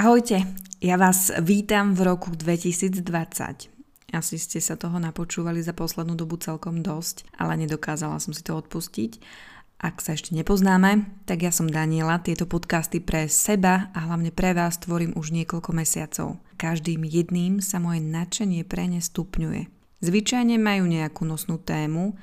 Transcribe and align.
Ahojte, 0.00 0.48
ja 0.80 0.96
vás 0.96 1.28
vítam 1.44 1.92
v 1.92 2.08
roku 2.08 2.32
2020. 2.32 3.04
Asi 4.16 4.36
ste 4.40 4.56
sa 4.56 4.72
toho 4.72 4.96
napočúvali 4.96 5.60
za 5.60 5.76
poslednú 5.76 6.16
dobu 6.16 6.40
celkom 6.40 6.80
dosť, 6.80 7.28
ale 7.36 7.60
nedokázala 7.60 8.16
som 8.16 8.32
si 8.32 8.40
to 8.40 8.56
odpustiť. 8.56 9.20
Ak 9.76 10.00
sa 10.00 10.16
ešte 10.16 10.32
nepoznáme, 10.32 11.04
tak 11.28 11.44
ja 11.44 11.52
som 11.52 11.68
Daniela, 11.68 12.16
tieto 12.24 12.48
podcasty 12.48 13.04
pre 13.04 13.28
seba 13.28 13.92
a 13.92 14.08
hlavne 14.08 14.32
pre 14.32 14.56
vás 14.56 14.80
tvorím 14.80 15.12
už 15.20 15.36
niekoľko 15.36 15.68
mesiacov. 15.76 16.40
Každým 16.56 17.04
jedným 17.04 17.60
sa 17.60 17.76
moje 17.76 18.00
nadšenie 18.00 18.64
pre 18.64 18.88
ne 18.88 19.04
stupňuje. 19.04 19.68
Zvyčajne 20.00 20.56
majú 20.56 20.88
nejakú 20.88 21.28
nosnú 21.28 21.60
tému, 21.60 22.16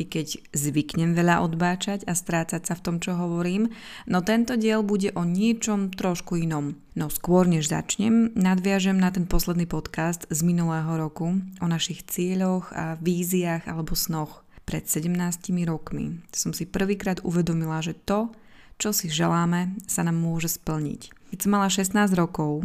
i 0.00 0.08
keď 0.08 0.40
zvyknem 0.56 1.12
veľa 1.12 1.44
odbáčať 1.44 2.08
a 2.08 2.16
strácať 2.16 2.64
sa 2.64 2.72
v 2.72 2.84
tom, 2.88 2.96
čo 2.96 3.12
hovorím, 3.12 3.68
no 4.08 4.24
tento 4.24 4.56
diel 4.56 4.80
bude 4.80 5.12
o 5.12 5.28
niečom 5.28 5.92
trošku 5.92 6.40
inom. 6.40 6.80
No 6.96 7.12
skôr 7.12 7.44
než 7.44 7.68
začnem, 7.68 8.32
nadviažem 8.32 8.96
na 8.96 9.12
ten 9.12 9.28
posledný 9.28 9.68
podcast 9.68 10.24
z 10.32 10.40
minulého 10.40 10.88
roku 10.96 11.36
o 11.36 11.66
našich 11.68 12.08
cieľoch 12.08 12.72
a 12.72 12.96
víziách 12.96 13.68
alebo 13.68 13.92
snoch. 13.92 14.40
Pred 14.64 14.88
17 14.88 15.12
rokmi 15.68 16.24
som 16.32 16.56
si 16.56 16.64
prvýkrát 16.64 17.20
uvedomila, 17.20 17.84
že 17.84 17.92
to, 17.92 18.32
čo 18.80 18.96
si 18.96 19.12
želáme, 19.12 19.76
sa 19.84 20.00
nám 20.00 20.16
môže 20.16 20.48
splniť. 20.56 21.12
Keď 21.34 21.38
som 21.44 21.50
mala 21.52 21.68
16 21.68 21.92
rokov, 22.16 22.64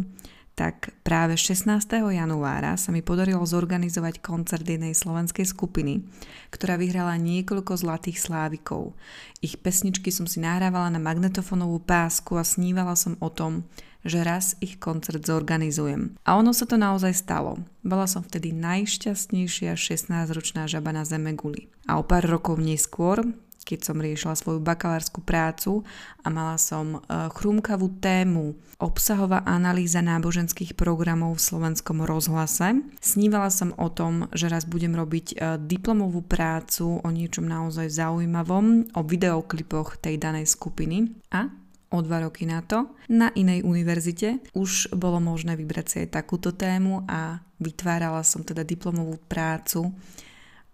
tak 0.56 0.96
práve 1.04 1.36
16. 1.36 1.84
januára 2.00 2.80
sa 2.80 2.88
mi 2.88 3.04
podarilo 3.04 3.44
zorganizovať 3.44 4.24
koncert 4.24 4.64
jednej 4.64 4.96
slovenskej 4.96 5.44
skupiny, 5.44 6.00
ktorá 6.48 6.80
vyhrala 6.80 7.20
niekoľko 7.20 7.76
zlatých 7.76 8.16
slávikov. 8.16 8.96
Ich 9.44 9.60
pesničky 9.60 10.08
som 10.08 10.24
si 10.24 10.40
nahrávala 10.40 10.88
na 10.88 10.96
magnetofónovú 10.96 11.84
pásku 11.84 12.40
a 12.40 12.42
snívala 12.42 12.96
som 12.96 13.20
o 13.20 13.28
tom, 13.28 13.68
že 14.00 14.24
raz 14.24 14.56
ich 14.64 14.80
koncert 14.80 15.28
zorganizujem. 15.28 16.16
A 16.24 16.40
ono 16.40 16.56
sa 16.56 16.64
to 16.64 16.80
naozaj 16.80 17.12
stalo. 17.12 17.60
Bola 17.84 18.08
som 18.08 18.24
vtedy 18.24 18.56
najšťastnejšia 18.56 19.76
16-ročná 19.76 20.64
žaba 20.70 20.94
na 20.96 21.04
Zeme 21.04 21.36
guli. 21.36 21.68
A 21.84 22.00
o 22.00 22.06
pár 22.06 22.24
rokov 22.24 22.56
neskôr, 22.62 23.20
keď 23.66 23.78
som 23.82 23.98
riešila 23.98 24.38
svoju 24.38 24.62
bakalárskú 24.62 25.26
prácu 25.26 25.82
a 26.22 26.30
mala 26.30 26.54
som 26.54 27.02
e, 27.02 27.28
chrúmkavú 27.34 27.98
tému 27.98 28.54
obsahová 28.78 29.42
analýza 29.42 29.98
náboženských 30.06 30.78
programov 30.78 31.42
v 31.42 31.44
slovenskom 31.50 32.06
rozhlase. 32.06 32.86
Snívala 33.02 33.50
som 33.50 33.74
o 33.74 33.90
tom, 33.90 34.30
že 34.30 34.46
raz 34.46 34.62
budem 34.62 34.94
robiť 34.94 35.26
e, 35.34 35.36
diplomovú 35.58 36.22
prácu 36.22 37.02
o 37.02 37.08
niečom 37.10 37.50
naozaj 37.50 37.90
zaujímavom, 37.90 38.94
o 38.94 39.00
videoklipoch 39.02 39.98
tej 39.98 40.22
danej 40.22 40.46
skupiny 40.46 41.10
a 41.34 41.50
o 41.90 41.98
dva 42.02 42.22
roky 42.22 42.46
na 42.46 42.62
to. 42.62 42.94
Na 43.10 43.30
inej 43.34 43.66
univerzite 43.66 44.42
už 44.54 44.94
bolo 44.94 45.18
možné 45.18 45.58
vybrať 45.58 45.86
si 45.86 45.96
aj 46.06 46.22
takúto 46.22 46.54
tému 46.54 47.06
a 47.06 47.42
vytvárala 47.62 48.20
som 48.26 48.44
teda 48.44 48.66
diplomovú 48.66 49.16
prácu 49.30 49.94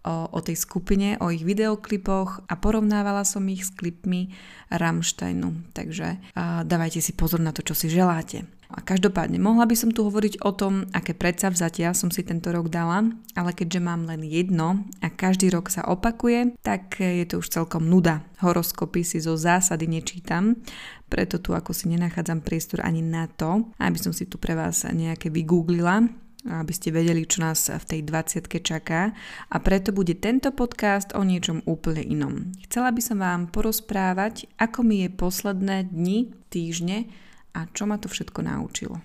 o, 0.05 0.29
o 0.31 0.39
tej 0.43 0.59
skupine, 0.59 1.19
o 1.23 1.31
ich 1.31 1.47
videoklipoch 1.47 2.47
a 2.51 2.55
porovnávala 2.59 3.23
som 3.23 3.47
ich 3.47 3.67
s 3.67 3.75
klipmi 3.75 4.35
Rammsteinu. 4.71 5.73
Takže 5.75 6.19
a 6.35 6.67
dávajte 6.67 7.01
si 7.03 7.13
pozor 7.15 7.39
na 7.43 7.55
to, 7.55 7.63
čo 7.63 7.75
si 7.75 7.87
želáte. 7.91 8.47
A 8.73 8.81
každopádne, 8.81 9.37
mohla 9.37 9.69
by 9.69 9.77
som 9.77 9.93
tu 9.93 10.01
hovoriť 10.01 10.49
o 10.49 10.51
tom, 10.57 10.89
aké 10.97 11.13
predsavzatia 11.13 11.93
som 11.93 12.09
si 12.09 12.25
tento 12.25 12.49
rok 12.49 12.73
dala, 12.73 13.05
ale 13.37 13.53
keďže 13.53 13.85
mám 13.85 14.09
len 14.09 14.25
jedno 14.25 14.89
a 15.05 15.13
každý 15.13 15.53
rok 15.53 15.69
sa 15.69 15.85
opakuje, 15.85 16.57
tak 16.65 16.97
je 16.97 17.29
to 17.29 17.45
už 17.45 17.53
celkom 17.53 17.85
nuda. 17.85 18.25
Horoskopy 18.41 19.05
si 19.05 19.21
zo 19.21 19.37
zásady 19.37 19.85
nečítam, 19.85 20.57
preto 21.13 21.37
tu 21.37 21.53
ako 21.53 21.77
si 21.77 21.93
nenachádzam 21.93 22.41
priestor 22.41 22.81
ani 22.81 23.05
na 23.05 23.29
to, 23.29 23.69
aby 23.77 24.01
som 24.01 24.17
si 24.17 24.25
tu 24.25 24.41
pre 24.41 24.57
vás 24.57 24.89
nejaké 24.89 25.29
vygooglila 25.29 26.09
aby 26.47 26.73
ste 26.75 26.91
vedeli, 26.91 27.23
čo 27.23 27.43
nás 27.43 27.71
v 27.71 27.85
tej 27.87 28.01
20 28.07 28.51
čaká 28.63 29.15
a 29.47 29.57
preto 29.63 29.95
bude 29.95 30.19
tento 30.19 30.51
podcast 30.51 31.15
o 31.15 31.23
niečom 31.23 31.63
úplne 31.65 32.03
inom. 32.03 32.51
Chcela 32.67 32.91
by 32.91 33.03
som 33.03 33.19
vám 33.23 33.51
porozprávať, 33.51 34.51
ako 34.59 34.83
mi 34.83 35.07
je 35.07 35.09
posledné 35.15 35.91
dni, 35.95 36.35
týždne 36.51 37.07
a 37.55 37.69
čo 37.71 37.87
ma 37.87 38.01
to 38.01 38.11
všetko 38.11 38.43
naučilo. 38.43 38.99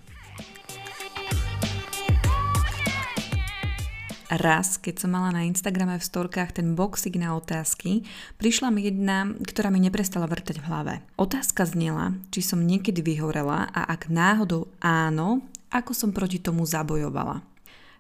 Raz, 4.28 4.76
keď 4.76 5.08
som 5.08 5.16
mala 5.16 5.32
na 5.32 5.48
Instagrame 5.48 5.96
v 5.96 6.04
storkách 6.04 6.60
ten 6.60 6.76
boxik 6.76 7.16
na 7.16 7.40
otázky, 7.40 8.04
prišla 8.36 8.76
mi 8.76 8.84
jedna, 8.84 9.32
ktorá 9.40 9.72
mi 9.72 9.80
neprestala 9.80 10.28
vrtať 10.28 10.60
v 10.60 10.68
hlave. 10.68 10.94
Otázka 11.16 11.64
znela, 11.64 12.12
či 12.28 12.44
som 12.44 12.60
niekedy 12.60 13.00
vyhorela 13.00 13.72
a 13.72 13.88
ak 13.88 14.12
náhodou 14.12 14.68
áno, 14.84 15.48
ako 15.72 15.92
som 15.92 16.10
proti 16.16 16.40
tomu 16.40 16.64
zabojovala. 16.64 17.44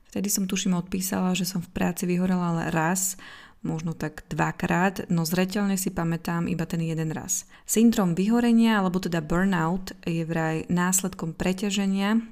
Vtedy 0.08 0.32
som 0.32 0.48
tuším 0.48 0.80
odpísala, 0.80 1.36
že 1.36 1.44
som 1.44 1.60
v 1.60 1.74
práci 1.76 2.08
vyhorela 2.08 2.56
len 2.56 2.70
raz, 2.72 3.20
možno 3.66 3.92
tak 3.92 4.24
dvakrát, 4.32 5.12
no 5.12 5.28
zreteľne 5.28 5.76
si 5.76 5.92
pamätám 5.92 6.48
iba 6.48 6.64
ten 6.64 6.80
jeden 6.80 7.12
raz. 7.12 7.44
Syndrom 7.68 8.16
vyhorenia, 8.16 8.80
alebo 8.80 9.04
teda 9.04 9.20
burnout, 9.20 9.92
je 10.08 10.24
vraj 10.24 10.64
následkom 10.72 11.36
preťaženia 11.36 12.24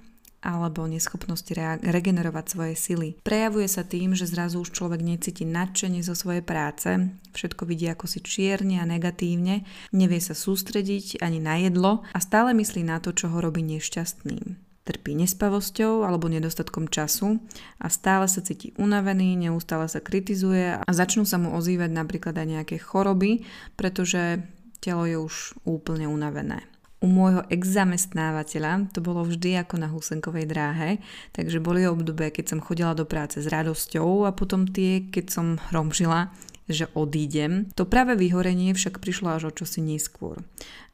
alebo 0.46 0.85
neschopnosti 0.85 1.50
regenerovať 1.81 2.46
svoje 2.46 2.73
sily. 2.78 3.09
Prejavuje 3.25 3.66
sa 3.66 3.81
tým, 3.81 4.13
že 4.13 4.29
zrazu 4.29 4.62
už 4.62 4.78
človek 4.78 5.02
necíti 5.02 5.41
nadšenie 5.41 6.06
zo 6.06 6.13
svojej 6.13 6.46
práce, 6.46 7.17
všetko 7.34 7.66
vidí 7.66 7.90
ako 7.90 8.06
si 8.06 8.22
čierne 8.22 8.78
a 8.78 8.85
negatívne, 8.85 9.66
nevie 9.90 10.22
sa 10.22 10.38
sústrediť 10.38 11.17
ani 11.25 11.41
na 11.41 11.57
jedlo 11.57 12.06
a 12.13 12.22
stále 12.22 12.53
myslí 12.53 12.85
na 12.85 13.02
to, 13.02 13.09
čo 13.09 13.34
ho 13.34 13.41
robí 13.41 13.66
nešťastným 13.66 14.64
trpí 14.85 15.18
nespavosťou 15.18 16.06
alebo 16.06 16.29
nedostatkom 16.29 16.88
času 16.88 17.41
a 17.81 17.90
stále 17.90 18.29
sa 18.29 18.46
cíti 18.46 18.72
unavený, 18.78 19.34
neustále 19.35 19.90
sa 19.90 20.00
kritizuje 20.00 20.78
a 20.78 20.90
začnú 20.94 21.25
sa 21.25 21.41
mu 21.41 21.57
ozývať 21.57 21.90
napríklad 21.90 22.38
aj 22.38 22.47
nejaké 22.47 22.78
choroby, 22.78 23.44
pretože 23.73 24.46
telo 24.79 25.09
je 25.09 25.18
už 25.18 25.57
úplne 25.66 26.06
unavené. 26.06 26.62
U 27.03 27.12
môjho 27.12 27.44
ex-zamestnávateľa 27.51 28.94
to 28.96 29.03
bolo 29.03 29.25
vždy 29.28 29.62
ako 29.62 29.75
na 29.78 29.91
husenkovej 29.91 30.46
dráhe, 30.47 31.03
takže 31.35 31.62
boli 31.62 31.85
obdobie, 31.85 32.31
keď 32.31 32.56
som 32.56 32.63
chodila 32.63 32.97
do 32.97 33.06
práce 33.06 33.41
s 33.41 33.52
radosťou 33.52 34.25
a 34.25 34.31
potom 34.34 34.66
tie, 34.66 35.06
keď 35.09 35.25
som 35.28 35.47
romžila, 35.69 36.34
že 36.65 36.89
odídem. 36.97 37.69
To 37.77 37.85
práve 37.85 38.17
vyhorenie 38.17 38.73
však 38.73 38.97
prišlo 38.97 39.37
až 39.37 39.49
o 39.49 39.55
čosi 39.55 39.81
neskôr. 39.85 40.41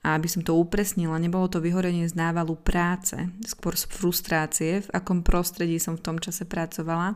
A 0.02 0.18
aby 0.18 0.28
som 0.28 0.42
to 0.42 0.58
upresnila, 0.58 1.22
nebolo 1.22 1.46
to 1.48 1.62
vyhorenie 1.62 2.10
z 2.10 2.18
návalu 2.18 2.58
práce, 2.58 3.16
skôr 3.46 3.78
z 3.78 3.86
frustrácie, 3.86 4.82
v 4.82 4.90
akom 4.92 5.22
prostredí 5.22 5.78
som 5.78 5.96
v 5.96 6.04
tom 6.04 6.18
čase 6.18 6.44
pracovala 6.44 7.16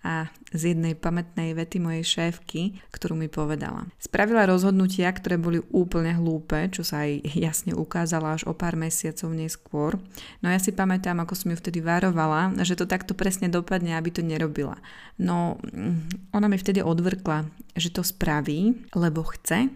a 0.00 0.32
z 0.56 0.72
jednej 0.72 0.96
pamätnej 0.96 1.52
vety 1.52 1.76
mojej 1.76 2.04
šéfky, 2.04 2.80
ktorú 2.88 3.20
mi 3.20 3.28
povedala. 3.28 3.84
Spravila 4.00 4.48
rozhodnutia, 4.48 5.12
ktoré 5.12 5.36
boli 5.36 5.60
úplne 5.70 6.16
hlúpe, 6.16 6.72
čo 6.72 6.80
sa 6.80 7.04
aj 7.04 7.20
jasne 7.36 7.72
ukázala 7.76 8.40
až 8.40 8.48
o 8.48 8.56
pár 8.56 8.80
mesiacov 8.80 9.28
neskôr. 9.36 10.00
No 10.40 10.48
ja 10.48 10.56
si 10.56 10.72
pamätám, 10.72 11.20
ako 11.20 11.36
som 11.36 11.52
ju 11.52 11.56
vtedy 11.60 11.84
varovala, 11.84 12.56
že 12.64 12.80
to 12.80 12.88
takto 12.88 13.12
presne 13.12 13.52
dopadne, 13.52 13.94
aby 14.00 14.08
to 14.08 14.24
nerobila. 14.24 14.80
No 15.20 15.60
mm, 15.60 16.32
ona 16.32 16.48
mi 16.48 16.56
vtedy 16.56 16.80
odvrkla, 16.80 17.44
že 17.76 17.92
to 17.92 18.00
spraví, 18.00 18.88
lebo 18.96 19.20
chce 19.36 19.68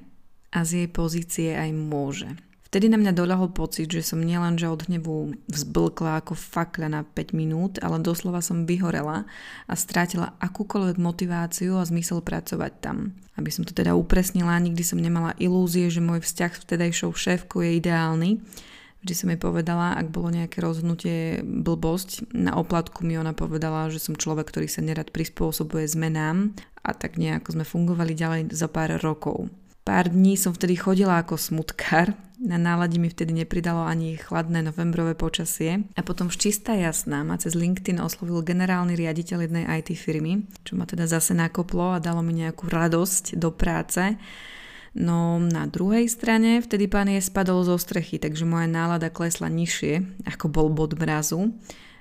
a 0.55 0.59
z 0.65 0.71
jej 0.85 0.89
pozície 0.89 1.53
aj 1.53 1.71
môže. 1.77 2.33
Vtedy 2.75 2.91
na 2.91 2.99
mňa 2.99 3.15
doľahol 3.15 3.55
pocit, 3.55 3.87
že 3.87 4.03
som 4.03 4.19
nielenže 4.19 4.67
od 4.67 4.91
hnevu 4.91 5.39
vzblkla 5.47 6.19
ako 6.19 6.35
fakľa 6.35 6.89
na 6.91 7.01
5 7.07 7.31
minút, 7.31 7.79
ale 7.79 8.03
doslova 8.03 8.43
som 8.43 8.67
vyhorela 8.67 9.31
a 9.71 9.75
strátila 9.79 10.35
akúkoľvek 10.43 10.99
motiváciu 10.99 11.79
a 11.79 11.87
zmysel 11.87 12.19
pracovať 12.19 12.73
tam. 12.83 13.15
Aby 13.39 13.55
som 13.55 13.63
to 13.63 13.71
teda 13.71 13.95
upresnila, 13.95 14.59
nikdy 14.59 14.83
som 14.83 14.99
nemala 14.99 15.39
ilúzie, 15.39 15.87
že 15.87 16.03
môj 16.03 16.27
vzťah 16.27 16.51
s 16.51 16.63
vtedajšou 16.67 17.15
šéfkou 17.15 17.63
je 17.63 17.79
ideálny. 17.79 18.43
Vždy 19.07 19.15
som 19.15 19.31
jej 19.31 19.39
povedala, 19.39 19.95
ak 19.95 20.11
bolo 20.11 20.35
nejaké 20.35 20.59
rozhodnutie 20.59 21.47
blbosť, 21.47 22.35
na 22.35 22.59
oplatku 22.59 23.07
mi 23.07 23.15
ona 23.15 23.39
povedala, 23.39 23.87
že 23.87 24.03
som 24.03 24.19
človek, 24.19 24.51
ktorý 24.51 24.67
sa 24.67 24.83
nerad 24.83 25.15
prispôsobuje 25.15 25.87
zmenám 25.87 26.51
a 26.83 26.91
tak 26.91 27.23
nejako 27.23 27.55
sme 27.55 27.63
fungovali 27.63 28.19
ďalej 28.19 28.41
za 28.51 28.67
pár 28.67 28.99
rokov. 28.99 29.47
Pár 29.85 30.09
dní 30.09 30.41
som 30.41 30.57
vtedy 30.57 30.81
chodila 30.81 31.21
ako 31.21 31.37
smutkár, 31.37 32.17
na 32.41 32.57
náladi 32.57 32.97
mi 32.97 33.13
vtedy 33.13 33.37
nepridalo 33.37 33.85
ani 33.85 34.17
chladné 34.17 34.65
novembrové 34.65 35.13
počasie 35.13 35.85
a 35.93 36.01
potom 36.01 36.33
čistá 36.33 36.73
jasná 36.73 37.21
ma 37.21 37.37
cez 37.37 37.53
LinkedIn 37.53 38.01
oslovil 38.01 38.41
generálny 38.41 38.97
riaditeľ 38.97 39.45
jednej 39.45 39.65
IT 39.69 39.93
firmy, 40.01 40.49
čo 40.65 40.81
ma 40.81 40.89
teda 40.89 41.05
zase 41.05 41.37
nakoplo 41.37 41.93
a 41.93 42.01
dalo 42.01 42.25
mi 42.25 42.33
nejakú 42.33 42.65
radosť 42.65 43.37
do 43.37 43.53
práce. 43.53 44.17
No 44.97 45.37
na 45.37 45.69
druhej 45.69 46.09
strane 46.09 46.65
vtedy 46.65 46.89
pán 46.89 47.13
je 47.13 47.21
spadol 47.21 47.61
zo 47.69 47.77
strechy, 47.77 48.17
takže 48.17 48.49
moja 48.49 48.65
nálada 48.65 49.13
klesla 49.13 49.53
nižšie, 49.53 50.25
ako 50.25 50.49
bol 50.49 50.73
bod 50.73 50.97
mrazu. 50.97 51.53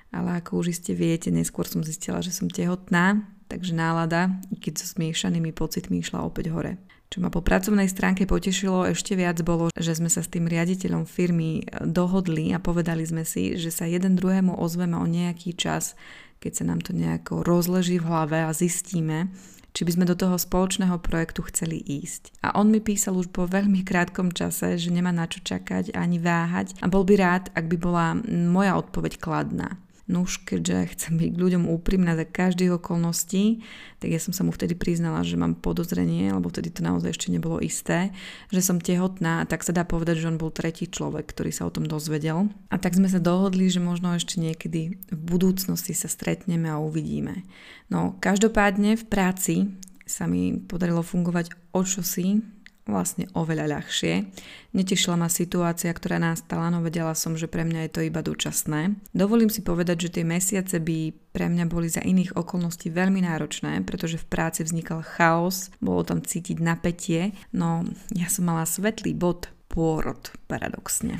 Ale 0.08 0.40
ako 0.40 0.64
už 0.64 0.72
iste 0.72 0.96
viete, 0.96 1.28
neskôr 1.28 1.68
som 1.68 1.84
zistila, 1.84 2.24
že 2.24 2.32
som 2.32 2.48
tehotná, 2.48 3.28
takže 3.52 3.76
nálada, 3.76 4.40
keď 4.56 4.72
so 4.80 4.86
smiešanými 4.96 5.52
pocitmi 5.52 6.00
išla 6.00 6.24
opäť 6.24 6.48
hore. 6.48 6.80
Čo 7.12 7.22
ma 7.22 7.30
po 7.30 7.44
pracovnej 7.44 7.86
stránke 7.86 8.26
potešilo 8.26 8.90
ešte 8.90 9.14
viac 9.14 9.38
bolo, 9.46 9.70
že 9.74 9.94
sme 9.94 10.10
sa 10.10 10.24
s 10.24 10.32
tým 10.32 10.50
riaditeľom 10.50 11.06
firmy 11.06 11.62
e, 11.62 11.84
dohodli 11.86 12.50
a 12.50 12.58
povedali 12.58 13.06
sme 13.06 13.22
si, 13.22 13.54
že 13.54 13.70
sa 13.70 13.86
jeden 13.86 14.18
druhému 14.18 14.58
ozveme 14.58 14.98
o 14.98 15.06
nejaký 15.06 15.54
čas, 15.54 15.94
keď 16.42 16.52
sa 16.58 16.64
nám 16.66 16.80
to 16.82 16.90
nejako 16.90 17.46
rozleží 17.46 18.02
v 18.02 18.08
hlave 18.08 18.42
a 18.42 18.50
zistíme, 18.50 19.30
či 19.74 19.82
by 19.82 19.90
sme 19.90 20.04
do 20.06 20.14
toho 20.14 20.38
spoločného 20.38 21.02
projektu 21.02 21.42
chceli 21.50 21.82
ísť. 21.82 22.30
A 22.46 22.54
on 22.58 22.70
mi 22.70 22.78
písal 22.78 23.18
už 23.18 23.34
po 23.34 23.50
veľmi 23.50 23.82
krátkom 23.82 24.30
čase, 24.30 24.78
že 24.78 24.94
nemá 24.94 25.10
na 25.10 25.26
čo 25.26 25.42
čakať 25.42 25.98
ani 25.98 26.22
váhať 26.22 26.78
a 26.78 26.86
bol 26.86 27.02
by 27.02 27.14
rád, 27.18 27.44
ak 27.58 27.66
by 27.66 27.76
bola 27.76 28.14
moja 28.28 28.78
odpoveď 28.78 29.18
kladná. 29.18 29.74
Nuž, 30.04 30.44
keďže 30.44 30.92
chcem 30.92 31.16
byť 31.16 31.30
k 31.32 31.40
ľuďom 31.40 31.64
úprimná 31.64 32.12
za 32.12 32.28
každých 32.28 32.76
okolností, 32.76 33.64
tak 34.04 34.12
ja 34.12 34.20
som 34.20 34.36
sa 34.36 34.44
mu 34.44 34.52
vtedy 34.52 34.76
priznala, 34.76 35.24
že 35.24 35.40
mám 35.40 35.56
podozrenie, 35.56 36.28
lebo 36.28 36.52
vtedy 36.52 36.68
to 36.68 36.84
naozaj 36.84 37.16
ešte 37.16 37.32
nebolo 37.32 37.56
isté, 37.56 38.12
že 38.52 38.60
som 38.60 38.76
tehotná 38.76 39.40
a 39.40 39.48
tak 39.48 39.64
sa 39.64 39.72
dá 39.72 39.88
povedať, 39.88 40.20
že 40.20 40.28
on 40.28 40.36
bol 40.36 40.52
tretí 40.52 40.84
človek, 40.84 41.24
ktorý 41.32 41.56
sa 41.56 41.64
o 41.64 41.72
tom 41.72 41.88
dozvedel. 41.88 42.52
A 42.68 42.76
tak 42.76 43.00
sme 43.00 43.08
sa 43.08 43.16
dohodli, 43.16 43.72
že 43.72 43.80
možno 43.80 44.12
ešte 44.12 44.36
niekedy 44.36 45.00
v 45.08 45.20
budúcnosti 45.24 45.96
sa 45.96 46.12
stretneme 46.12 46.68
a 46.68 46.76
uvidíme. 46.76 47.48
No, 47.88 48.20
každopádne 48.20 49.00
v 49.00 49.04
práci 49.08 49.56
sa 50.04 50.28
mi 50.28 50.60
podarilo 50.60 51.00
fungovať 51.00 51.56
o 51.72 51.80
čosi 51.80 52.44
vlastne 52.84 53.28
oveľa 53.32 53.80
ľahšie. 53.80 54.28
Netešila 54.76 55.16
ma 55.16 55.32
situácia, 55.32 55.88
ktorá 55.88 56.20
nastala, 56.20 56.68
no 56.68 56.84
vedela 56.84 57.16
som, 57.16 57.32
že 57.38 57.48
pre 57.48 57.64
mňa 57.64 57.88
je 57.88 57.92
to 57.92 58.00
iba 58.04 58.20
dočasné. 58.20 58.96
Dovolím 59.16 59.48
si 59.48 59.64
povedať, 59.64 60.08
že 60.08 60.20
tie 60.20 60.24
mesiace 60.26 60.76
by 60.80 61.12
pre 61.32 61.48
mňa 61.48 61.64
boli 61.64 61.88
za 61.88 62.04
iných 62.04 62.36
okolností 62.36 62.92
veľmi 62.92 63.24
náročné, 63.24 63.80
pretože 63.88 64.20
v 64.20 64.28
práci 64.28 64.60
vznikal 64.62 65.00
chaos, 65.00 65.72
bolo 65.80 66.04
tam 66.04 66.20
cítiť 66.20 66.60
napätie, 66.60 67.32
no 67.56 67.88
ja 68.12 68.28
som 68.28 68.46
mala 68.46 68.68
svetlý 68.68 69.16
bod 69.16 69.48
pôrod, 69.72 70.30
paradoxne. 70.46 71.18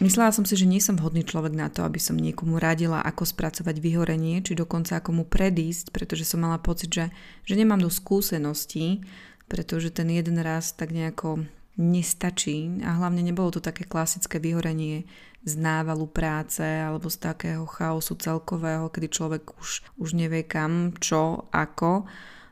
Myslela 0.00 0.32
som 0.32 0.48
si, 0.48 0.56
že 0.56 0.64
nie 0.64 0.80
som 0.80 0.96
vhodný 0.96 1.28
človek 1.28 1.52
na 1.52 1.68
to, 1.68 1.84
aby 1.84 2.00
som 2.00 2.16
niekomu 2.16 2.56
radila, 2.56 3.04
ako 3.04 3.28
spracovať 3.28 3.76
vyhorenie, 3.84 4.40
či 4.40 4.56
dokonca 4.56 4.96
ako 4.96 5.12
mu 5.12 5.24
predísť, 5.28 5.92
pretože 5.92 6.24
som 6.24 6.40
mala 6.40 6.56
pocit, 6.56 6.88
že, 6.88 7.12
že 7.44 7.52
nemám 7.52 7.84
do 7.84 7.92
skúseností, 7.92 9.04
pretože 9.44 9.92
ten 9.92 10.08
jeden 10.08 10.40
raz 10.40 10.72
tak 10.72 10.96
nejako 10.96 11.44
nestačí 11.76 12.80
a 12.80 12.96
hlavne 12.96 13.20
nebolo 13.20 13.52
to 13.52 13.60
také 13.60 13.84
klasické 13.84 14.40
vyhorenie 14.40 15.04
z 15.44 15.52
návalu 15.56 16.08
práce 16.08 16.64
alebo 16.64 17.08
z 17.12 17.20
takého 17.20 17.64
chaosu 17.68 18.16
celkového, 18.16 18.88
kedy 18.88 19.08
človek 19.08 19.52
už, 19.60 19.84
už 20.00 20.08
nevie 20.16 20.48
kam, 20.48 20.96
čo, 20.96 21.48
ako. 21.52 22.08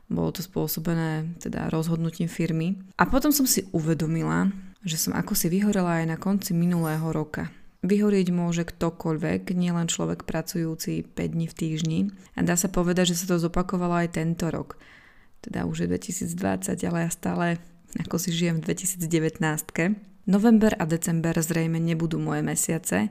Bolo 0.09 0.29
to 0.33 0.41
spôsobené 0.41 1.37
teda 1.37 1.69
rozhodnutím 1.69 2.25
firmy. 2.25 2.81
A 2.97 3.05
potom 3.05 3.29
som 3.29 3.45
si 3.45 3.69
uvedomila, 3.69 4.49
že 4.83 4.95
som 4.95 5.11
ako 5.11 5.35
si 5.35 5.51
vyhorela 5.51 6.03
aj 6.03 6.05
na 6.07 6.17
konci 6.17 6.55
minulého 6.55 7.03
roka. 7.11 7.51
Vyhorieť 7.79 8.35
môže 8.35 8.67
ktokoľvek, 8.67 9.55
nielen 9.55 9.87
človek 9.87 10.27
pracujúci 10.27 11.07
5 11.15 11.15
dní 11.15 11.47
v 11.47 11.55
týždni. 11.55 11.99
A 12.35 12.43
dá 12.43 12.59
sa 12.59 12.67
povedať, 12.67 13.15
že 13.15 13.23
sa 13.23 13.35
to 13.35 13.39
zopakovalo 13.39 14.03
aj 14.03 14.19
tento 14.19 14.51
rok. 14.51 14.75
Teda 15.39 15.63
už 15.63 15.87
je 15.87 15.95
2020, 15.95 16.75
ale 16.91 16.99
ja 17.07 17.11
stále 17.11 17.45
ako 17.95 18.19
si 18.19 18.35
žijem 18.35 18.59
v 18.59 18.75
2019. 18.75 19.39
November 20.29 20.75
a 20.77 20.85
december 20.85 21.33
zrejme 21.39 21.79
nebudú 21.79 22.19
moje 22.19 22.43
mesiace. 22.43 23.09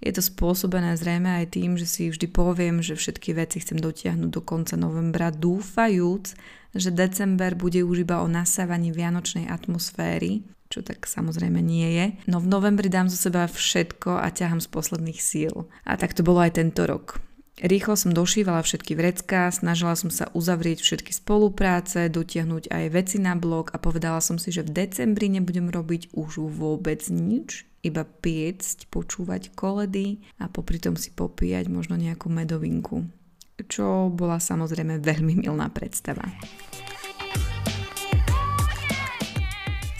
Je 0.00 0.12
to 0.12 0.24
spôsobené 0.24 0.96
zrejme 0.98 1.30
aj 1.44 1.54
tým, 1.54 1.78
že 1.78 1.86
si 1.86 2.08
vždy 2.08 2.26
poviem, 2.32 2.80
že 2.80 2.98
všetky 2.98 3.36
veci 3.36 3.62
chcem 3.62 3.78
dotiahnuť 3.78 4.30
do 4.32 4.42
konca 4.42 4.74
novembra, 4.74 5.30
dúfajúc, 5.30 6.34
že 6.74 6.90
december 6.92 7.54
bude 7.54 7.80
už 7.84 8.04
iba 8.04 8.20
o 8.20 8.28
nasávaní 8.28 8.90
vianočnej 8.92 9.46
atmosféry 9.48 10.55
čo 10.68 10.82
tak 10.82 11.06
samozrejme 11.06 11.62
nie 11.62 11.88
je. 11.94 12.06
No 12.26 12.42
v 12.42 12.50
novembri 12.50 12.90
dám 12.90 13.06
zo 13.06 13.18
seba 13.18 13.46
všetko 13.46 14.18
a 14.18 14.30
ťahám 14.30 14.62
z 14.62 14.68
posledných 14.70 15.20
síl. 15.20 15.70
A 15.86 15.94
tak 15.94 16.14
to 16.14 16.26
bolo 16.26 16.42
aj 16.42 16.58
tento 16.58 16.84
rok. 16.84 17.22
Rýchlo 17.56 17.96
som 17.96 18.12
došívala 18.12 18.60
všetky 18.60 18.92
vrecká, 18.92 19.48
snažila 19.48 19.96
som 19.96 20.12
sa 20.12 20.28
uzavrieť 20.36 20.84
všetky 20.84 21.08
spolupráce, 21.08 22.12
dotiahnuť 22.12 22.68
aj 22.68 22.84
veci 22.92 23.16
na 23.16 23.32
blog 23.32 23.72
a 23.72 23.80
povedala 23.80 24.20
som 24.20 24.36
si, 24.36 24.52
že 24.52 24.60
v 24.60 24.76
decembri 24.84 25.32
nebudem 25.32 25.72
robiť 25.72 26.12
už 26.12 26.44
vôbec 26.52 27.00
nič, 27.08 27.64
iba 27.80 28.04
piecť, 28.04 28.92
počúvať 28.92 29.56
koledy 29.56 30.20
a 30.36 30.52
popri 30.52 30.76
tom 30.76 31.00
si 31.00 31.08
popíjať 31.08 31.72
možno 31.72 31.96
nejakú 31.96 32.28
medovinku. 32.28 33.08
Čo 33.56 34.12
bola 34.12 34.36
samozrejme 34.36 35.00
veľmi 35.00 35.40
milná 35.40 35.72
predstava. 35.72 36.28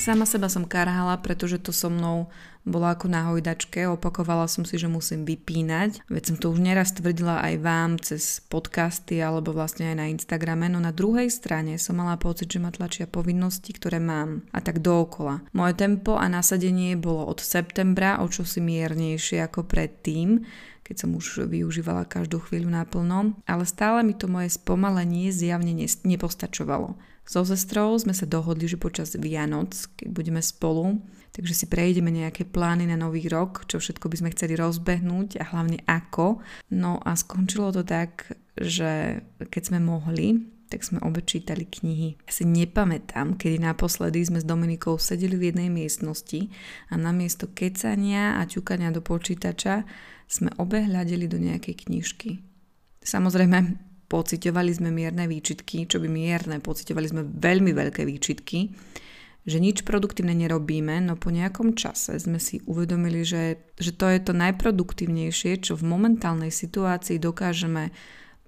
Sama 0.07 0.23
seba 0.23 0.47
som 0.47 0.63
karhala, 0.63 1.19
pretože 1.19 1.59
to 1.59 1.75
so 1.75 1.91
mnou 1.91 2.31
bolo 2.63 2.87
ako 2.87 3.11
na 3.11 3.27
hojdačke, 3.27 3.91
opakovala 3.91 4.47
som 4.47 4.63
si, 4.63 4.79
že 4.79 4.87
musím 4.87 5.27
vypínať. 5.27 6.07
Veď 6.07 6.23
som 6.23 6.37
to 6.39 6.55
už 6.55 6.63
neraz 6.63 6.95
tvrdila 6.95 7.43
aj 7.43 7.55
vám 7.59 7.99
cez 7.99 8.39
podcasty 8.47 9.19
alebo 9.19 9.51
vlastne 9.51 9.91
aj 9.91 9.97
na 9.99 10.07
Instagrame, 10.07 10.71
no 10.71 10.79
na 10.79 10.95
druhej 10.95 11.27
strane 11.27 11.75
som 11.75 11.99
mala 11.99 12.15
pocit, 12.23 12.47
že 12.47 12.63
ma 12.63 12.71
tlačia 12.71 13.11
povinnosti, 13.11 13.75
ktoré 13.75 13.99
mám. 13.99 14.47
A 14.55 14.63
tak 14.63 14.79
dookola. 14.79 15.43
Moje 15.51 15.75
tempo 15.75 16.15
a 16.15 16.31
nasadenie 16.31 16.95
bolo 16.95 17.27
od 17.27 17.43
septembra 17.43 18.23
o 18.23 18.31
čosi 18.31 18.63
miernejšie 18.63 19.43
ako 19.43 19.67
predtým, 19.67 20.47
keď 20.87 21.03
som 21.03 21.19
už 21.19 21.51
využívala 21.51 22.07
každú 22.07 22.39
chvíľu 22.47 22.71
naplno, 22.71 23.35
ale 23.43 23.67
stále 23.67 24.07
mi 24.07 24.15
to 24.15 24.31
moje 24.31 24.55
spomalenie 24.55 25.35
zjavne 25.35 25.75
nepostačovalo. 26.07 26.95
So 27.27 27.43
sestrou 27.43 27.99
sme 27.99 28.15
sa 28.15 28.23
dohodli, 28.23 28.71
že 28.71 28.79
počas 28.79 29.19
Vianoc, 29.19 29.75
keď 29.99 30.09
budeme 30.15 30.39
spolu, 30.39 31.03
takže 31.35 31.59
si 31.59 31.67
prejdeme 31.67 32.15
nejaké 32.15 32.47
plány 32.47 32.87
na 32.87 32.95
nový 32.95 33.27
rok, 33.27 33.67
čo 33.67 33.83
všetko 33.83 34.07
by 34.07 34.17
sme 34.23 34.33
chceli 34.33 34.55
rozbehnúť 34.55 35.43
a 35.43 35.45
hlavne 35.51 35.83
ako. 35.91 36.39
No 36.71 37.03
a 37.03 37.19
skončilo 37.19 37.75
to 37.75 37.83
tak, 37.83 38.31
že 38.55 39.27
keď 39.43 39.63
sme 39.75 39.83
mohli, 39.83 40.39
tak 40.71 40.83
sme 40.83 41.03
obe 41.03 41.23
čítali 41.23 41.67
knihy. 41.67 42.19
Ja 42.27 42.33
si 42.35 42.47
nepamätám, 42.47 43.39
kedy 43.39 43.63
naposledy 43.63 44.23
sme 44.23 44.43
s 44.43 44.47
Dominikou 44.47 44.99
sedeli 44.99 45.39
v 45.39 45.51
jednej 45.51 45.71
miestnosti 45.71 46.51
a 46.91 46.99
namiesto 46.99 47.51
kecania 47.51 48.39
a 48.39 48.47
ťukania 48.47 48.91
do 48.91 49.03
počítača 49.03 49.87
sme 50.27 50.51
obe 50.59 50.83
hľadeli 50.83 51.31
do 51.31 51.39
nejakej 51.39 51.87
knižky. 51.87 52.31
Samozrejme, 53.07 53.86
pocitovali 54.07 54.71
sme 54.71 54.95
mierne 54.95 55.27
výčitky, 55.27 55.87
čo 55.87 55.99
by 55.99 56.09
mierne, 56.09 56.63
pocitovali 56.63 57.07
sme 57.11 57.23
veľmi 57.27 57.75
veľké 57.75 58.07
výčitky, 58.07 58.71
že 59.47 59.63
nič 59.63 59.87
produktívne 59.87 60.35
nerobíme, 60.35 60.99
no 61.07 61.15
po 61.15 61.31
nejakom 61.31 61.79
čase 61.79 62.19
sme 62.19 62.43
si 62.43 62.59
uvedomili, 62.67 63.23
že, 63.23 63.63
že 63.79 63.95
to 63.95 64.11
je 64.11 64.19
to 64.19 64.35
najproduktívnejšie, 64.35 65.63
čo 65.63 65.79
v 65.79 65.87
momentálnej 65.87 66.51
situácii 66.51 67.23
dokážeme 67.23 67.95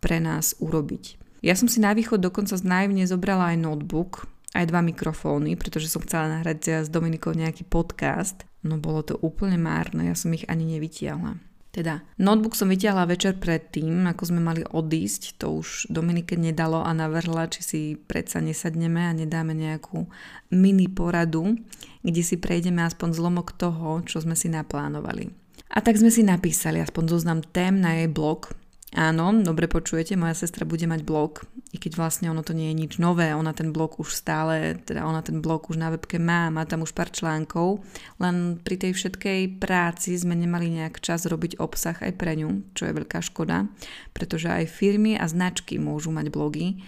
pre 0.03 0.19
nás 0.19 0.59
urobiť. 0.59 1.19
Ja 1.39 1.55
som 1.55 1.71
si 1.71 1.79
na 1.79 1.95
východ 1.95 2.19
dokonca 2.19 2.59
naivne 2.67 3.07
zobrala 3.07 3.55
aj 3.55 3.63
notebook, 3.63 4.27
aj 4.59 4.67
dva 4.67 4.83
mikrofóny, 4.83 5.55
pretože 5.55 5.87
som 5.87 6.03
chcela 6.03 6.43
nahrať 6.43 6.83
s 6.83 6.89
Dominikou 6.91 7.31
nejaký 7.31 7.63
podcast, 7.63 8.43
no 8.67 8.75
bolo 8.75 9.07
to 9.07 9.15
úplne 9.23 9.55
márne, 9.55 10.11
ja 10.11 10.19
som 10.19 10.35
ich 10.35 10.43
ani 10.51 10.67
nevytiahla. 10.67 11.48
Teda, 11.69 12.01
notebook 12.17 12.57
som 12.57 12.73
vytiahla 12.73 13.05
večer 13.05 13.37
predtým, 13.37 14.09
ako 14.09 14.23
sme 14.33 14.41
mali 14.41 14.65
odísť, 14.65 15.37
to 15.37 15.61
už 15.61 15.93
Dominike 15.93 16.33
nedalo 16.35 16.81
a 16.81 16.97
navrhla, 16.97 17.53
či 17.53 17.61
si 17.61 17.81
predsa 17.95 18.41
nesadneme 18.41 19.05
a 19.05 19.13
nedáme 19.13 19.53
nejakú 19.53 20.09
mini 20.49 20.89
poradu, 20.89 21.61
kde 22.01 22.23
si 22.25 22.41
prejdeme 22.41 22.81
aspoň 22.89 23.09
zlomok 23.13 23.53
toho, 23.53 24.01
čo 24.09 24.25
sme 24.25 24.33
si 24.33 24.49
naplánovali. 24.49 25.29
A 25.69 25.85
tak 25.85 26.01
sme 26.01 26.09
si 26.09 26.25
napísali 26.25 26.81
aspoň 26.81 27.05
zoznam 27.13 27.41
tém 27.45 27.77
na 27.77 28.01
jej 28.01 28.09
blog, 28.09 28.49
Áno, 28.97 29.37
dobre 29.45 29.69
počujete, 29.69 30.17
moja 30.17 30.33
sestra 30.33 30.65
bude 30.65 30.89
mať 30.89 31.05
blog, 31.05 31.45
i 31.69 31.77
keď 31.77 32.01
vlastne 32.01 32.33
ono 32.33 32.41
to 32.41 32.57
nie 32.57 32.73
je 32.73 32.81
nič 32.81 32.93
nové, 32.97 33.37
ona 33.37 33.53
ten 33.53 33.77
blog 33.77 34.01
už 34.01 34.17
stále, 34.17 34.81
teda 34.89 35.05
ona 35.05 35.21
ten 35.21 35.45
blog 35.45 35.69
už 35.69 35.77
na 35.77 35.93
webke 35.93 36.17
má, 36.17 36.49
má 36.49 36.65
tam 36.65 36.85
už 36.85 36.97
pár 36.97 37.13
článkov, 37.13 37.85
len 38.17 38.57
pri 38.57 38.81
tej 38.81 38.97
všetkej 38.97 39.61
práci 39.61 40.17
sme 40.17 40.33
nemali 40.33 40.73
nejak 40.73 41.05
čas 41.05 41.29
robiť 41.29 41.61
obsah 41.61 41.97
aj 42.01 42.13
pre 42.17 42.41
ňu, 42.41 42.73
čo 42.73 42.89
je 42.89 42.97
veľká 42.97 43.21
škoda, 43.21 43.69
pretože 44.17 44.49
aj 44.49 44.73
firmy 44.73 45.21
a 45.21 45.29
značky 45.29 45.77
môžu 45.77 46.09
mať 46.09 46.33
blogy, 46.33 46.81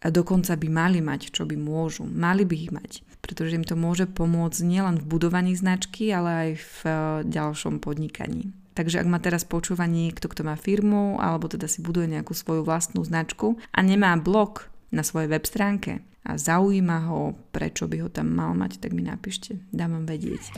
a 0.00 0.08
dokonca 0.08 0.56
by 0.56 0.68
mali 0.72 1.00
mať, 1.04 1.28
čo 1.28 1.44
by 1.44 1.56
môžu, 1.60 2.08
mali 2.08 2.48
by 2.48 2.56
ich 2.56 2.72
mať, 2.72 2.92
pretože 3.20 3.56
im 3.56 3.64
to 3.68 3.76
môže 3.76 4.08
pomôcť 4.08 4.64
nielen 4.64 4.96
v 4.96 5.08
budovaní 5.08 5.52
značky, 5.52 6.08
ale 6.08 6.30
aj 6.30 6.50
v 6.56 6.76
eh, 6.88 6.94
ďalšom 7.28 7.84
podnikaní. 7.84 8.59
Takže 8.80 9.04
ak 9.04 9.12
ma 9.12 9.20
teraz 9.20 9.44
počúva 9.44 9.84
niekto, 9.84 10.24
kto 10.24 10.40
má 10.40 10.56
firmu 10.56 11.20
alebo 11.20 11.52
teda 11.52 11.68
si 11.68 11.84
buduje 11.84 12.08
nejakú 12.08 12.32
svoju 12.32 12.64
vlastnú 12.64 13.04
značku 13.04 13.60
a 13.76 13.84
nemá 13.84 14.16
blog 14.16 14.72
na 14.88 15.04
svojej 15.04 15.28
web 15.28 15.44
stránke 15.44 16.00
a 16.24 16.40
zaujíma 16.40 17.04
ho, 17.12 17.36
prečo 17.52 17.84
by 17.84 18.00
ho 18.00 18.08
tam 18.08 18.32
mal 18.32 18.56
mať, 18.56 18.80
tak 18.80 18.96
mi 18.96 19.04
napíšte, 19.04 19.60
dám 19.68 20.00
vám 20.00 20.08
vedieť. 20.08 20.48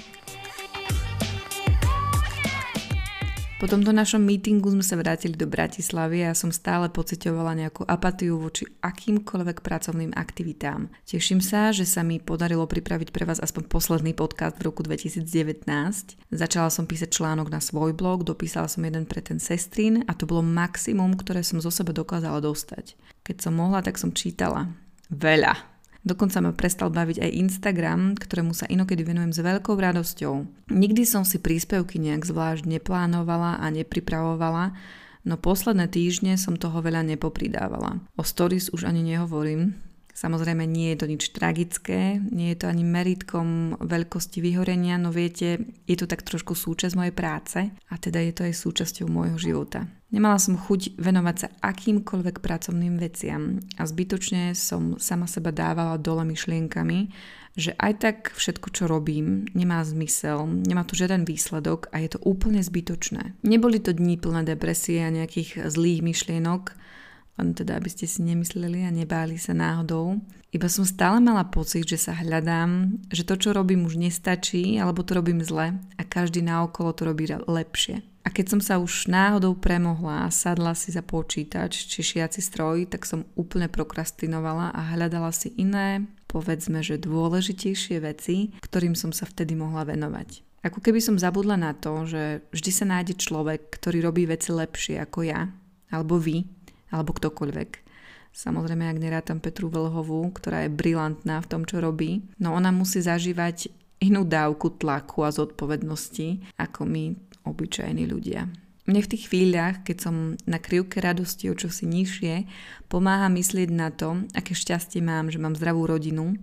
Po 3.63 3.71
tomto 3.71 3.95
našom 3.95 4.27
meetingu 4.27 4.75
sme 4.75 4.83
sa 4.83 4.99
vrátili 4.99 5.39
do 5.39 5.47
Bratislavy 5.47 6.27
a 6.27 6.27
ja 6.27 6.37
som 6.37 6.51
stále 6.51 6.91
pocitovala 6.91 7.55
nejakú 7.55 7.87
apatiu 7.87 8.35
voči 8.35 8.67
akýmkoľvek 8.83 9.63
pracovným 9.63 10.11
aktivitám. 10.19 10.91
Teším 11.07 11.39
sa, 11.39 11.71
že 11.71 11.87
sa 11.87 12.03
mi 12.03 12.19
podarilo 12.19 12.67
pripraviť 12.67 13.15
pre 13.15 13.23
vás 13.23 13.39
aspoň 13.39 13.71
posledný 13.71 14.19
podcast 14.19 14.59
v 14.59 14.67
roku 14.67 14.83
2019. 14.83 15.63
Začala 16.35 16.75
som 16.75 16.91
písať 16.91 17.15
článok 17.15 17.55
na 17.55 17.63
svoj 17.63 17.95
blog, 17.95 18.27
dopísala 18.27 18.67
som 18.67 18.83
jeden 18.83 19.07
pre 19.07 19.23
ten 19.23 19.39
sestrín 19.39 20.03
a 20.11 20.19
to 20.19 20.27
bolo 20.27 20.43
maximum, 20.43 21.15
ktoré 21.15 21.47
som 21.47 21.63
zo 21.63 21.71
seba 21.71 21.95
dokázala 21.95 22.43
dostať. 22.43 22.99
Keď 23.23 23.47
som 23.47 23.55
mohla, 23.55 23.79
tak 23.79 23.95
som 23.95 24.11
čítala. 24.11 24.75
Veľa. 25.07 25.72
Dokonca 26.03 26.43
ma 26.43 26.51
prestal 26.51 26.91
baviť 26.91 27.23
aj 27.23 27.37
Instagram, 27.47 28.19
ktorému 28.19 28.51
sa 28.51 28.67
inokedy 28.67 29.07
venujem 29.07 29.31
s 29.31 29.39
veľkou 29.39 29.79
radosťou. 29.79 30.67
Nikdy 30.75 31.03
som 31.07 31.23
si 31.23 31.39
príspevky 31.39 32.03
nejak 32.03 32.27
zvlášť 32.27 32.67
neplánovala 32.67 33.63
a 33.63 33.67
nepripravovala, 33.71 34.75
no 35.23 35.35
posledné 35.39 35.87
týždne 35.87 36.35
som 36.35 36.59
toho 36.59 36.83
veľa 36.83 37.07
nepopridávala. 37.07 38.03
O 38.19 38.27
stories 38.27 38.75
už 38.75 38.83
ani 38.83 39.15
nehovorím, 39.15 39.79
Samozrejme 40.23 40.63
nie 40.71 40.95
je 40.95 41.03
to 41.03 41.07
nič 41.11 41.35
tragické, 41.35 42.23
nie 42.31 42.55
je 42.55 42.63
to 42.63 42.71
ani 42.71 42.87
meritkom 42.87 43.75
veľkosti 43.83 44.39
vyhorenia, 44.39 44.95
no 44.95 45.11
viete, 45.11 45.59
je 45.83 45.97
to 45.99 46.07
tak 46.07 46.23
trošku 46.23 46.55
súčasť 46.55 46.95
mojej 46.95 47.11
práce 47.11 47.59
a 47.67 47.95
teda 47.99 48.23
je 48.23 48.31
to 48.31 48.47
aj 48.47 48.55
súčasťou 48.55 49.11
môjho 49.11 49.35
života. 49.35 49.91
Nemala 50.15 50.39
som 50.39 50.55
chuť 50.55 50.95
venovať 50.95 51.37
sa 51.43 51.49
akýmkoľvek 51.75 52.39
pracovným 52.39 53.03
veciam 53.03 53.59
a 53.75 53.83
zbytočne 53.83 54.55
som 54.55 54.95
sama 55.03 55.27
seba 55.27 55.51
dávala 55.51 55.99
dole 55.99 56.23
myšlienkami, 56.23 57.11
že 57.59 57.75
aj 57.75 57.93
tak 57.99 58.17
všetko, 58.31 58.71
čo 58.71 58.87
robím, 58.87 59.51
nemá 59.59 59.83
zmysel, 59.83 60.47
nemá 60.47 60.87
tu 60.87 60.95
žiaden 60.95 61.27
výsledok 61.27 61.91
a 61.91 61.99
je 61.99 62.15
to 62.15 62.23
úplne 62.23 62.63
zbytočné. 62.63 63.43
Neboli 63.43 63.83
to 63.83 63.91
dní 63.91 64.23
plné 64.23 64.47
depresie 64.47 65.03
a 65.03 65.11
nejakých 65.11 65.67
zlých 65.67 66.07
myšlienok, 66.07 66.79
len 67.41 67.57
teda 67.57 67.81
aby 67.81 67.89
ste 67.89 68.05
si 68.05 68.21
nemysleli 68.21 68.85
a 68.85 68.91
nebáli 68.93 69.41
sa 69.41 69.57
náhodou. 69.57 70.21
Iba 70.53 70.69
som 70.69 70.85
stále 70.85 71.17
mala 71.17 71.49
pocit, 71.49 71.89
že 71.89 71.97
sa 71.97 72.13
hľadám, 72.13 73.01
že 73.09 73.25
to, 73.25 73.41
čo 73.41 73.57
robím 73.57 73.89
už 73.89 73.97
nestačí, 73.97 74.77
alebo 74.77 75.01
to 75.01 75.17
robím 75.17 75.41
zle 75.41 75.81
a 75.97 76.03
každý 76.05 76.45
naokolo 76.45 76.93
to 76.93 77.09
robí 77.09 77.25
lepšie. 77.29 78.05
A 78.23 78.31
keď 78.31 78.55
som 78.55 78.61
sa 78.63 78.79
už 78.79 79.11
náhodou 79.11 79.59
premohla 79.59 80.29
a 80.29 80.31
sadla 80.31 80.79
si 80.79 80.95
za 80.95 81.03
počítač 81.03 81.91
či 81.91 82.01
šiaci 82.07 82.39
stroj, 82.39 82.87
tak 82.87 83.03
som 83.03 83.27
úplne 83.35 83.67
prokrastinovala 83.67 84.71
a 84.71 84.95
hľadala 84.95 85.35
si 85.35 85.51
iné, 85.59 86.07
povedzme, 86.31 86.87
že 86.87 87.03
dôležitejšie 87.03 87.99
veci, 87.99 88.55
ktorým 88.63 88.95
som 88.95 89.11
sa 89.11 89.27
vtedy 89.27 89.59
mohla 89.59 89.83
venovať. 89.83 90.47
Ako 90.63 90.79
keby 90.79 91.03
som 91.03 91.19
zabudla 91.19 91.59
na 91.59 91.75
to, 91.75 92.07
že 92.07 92.47
vždy 92.55 92.71
sa 92.71 92.87
nájde 92.87 93.19
človek, 93.19 93.75
ktorý 93.75 94.07
robí 94.07 94.31
veci 94.31 94.55
lepšie 94.55 95.03
ako 95.03 95.27
ja, 95.27 95.51
alebo 95.91 96.23
vy, 96.23 96.47
alebo 96.93 97.17
ktokoľvek. 97.17 97.71
Samozrejme, 98.33 98.89
ak 98.89 99.03
nerátam 99.03 99.41
Petru 99.41 99.69
Vlhovú, 99.69 100.33
ktorá 100.33 100.65
je 100.65 100.73
brilantná 100.73 101.41
v 101.41 101.51
tom, 101.51 101.63
čo 101.69 101.81
robí, 101.85 102.25
no 102.41 102.57
ona 102.57 102.73
musí 102.73 103.05
zažívať 103.05 103.69
inú 104.01 104.25
dávku 104.25 104.73
tlaku 104.77 105.25
a 105.25 105.35
zodpovednosti, 105.35 106.57
ako 106.57 106.81
my, 106.89 107.05
obyčajní 107.45 108.09
ľudia. 108.09 108.49
Mne 108.83 108.99
v 108.99 109.11
tých 109.15 109.31
chvíľach, 109.31 109.87
keď 109.87 109.97
som 110.11 110.35
na 110.43 110.59
krivke 110.59 110.99
radosti 110.99 111.47
o 111.47 111.55
čosi 111.55 111.87
nižšie, 111.87 112.35
pomáha 112.91 113.31
myslieť 113.31 113.71
na 113.71 113.95
to, 113.95 114.27
aké 114.35 114.59
šťastie 114.59 114.99
mám, 114.99 115.31
že 115.31 115.39
mám 115.39 115.55
zdravú 115.55 115.87
rodinu, 115.87 116.35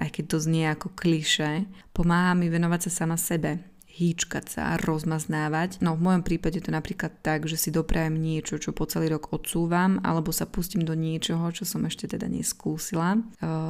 aj 0.00 0.08
keď 0.08 0.24
to 0.24 0.36
znie 0.40 0.64
ako 0.72 0.88
kliše, 0.96 1.68
pomáha 1.92 2.32
mi 2.32 2.48
venovať 2.48 2.88
sa 2.88 3.04
sama 3.04 3.20
sebe, 3.20 3.60
hýčkať 3.92 4.44
sa 4.48 4.80
rozmaznávať. 4.80 5.84
No 5.84 5.92
v 5.92 6.08
mojom 6.08 6.24
prípade 6.24 6.64
to 6.64 6.72
napríklad 6.72 7.12
tak, 7.20 7.44
že 7.44 7.60
si 7.60 7.68
doprajem 7.68 8.16
niečo, 8.16 8.56
čo 8.56 8.72
po 8.72 8.88
celý 8.88 9.12
rok 9.12 9.28
odsúvam, 9.36 10.00
alebo 10.00 10.32
sa 10.32 10.48
pustím 10.48 10.88
do 10.88 10.96
niečoho, 10.96 11.44
čo 11.52 11.68
som 11.68 11.84
ešte 11.84 12.08
teda 12.08 12.24
neskúsila. 12.24 13.20